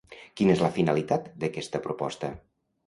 Quina 0.39 0.53
és 0.53 0.63
la 0.65 0.71
finalitat 0.79 1.29
d'aquesta 1.45 1.85
proposta? 1.89 2.35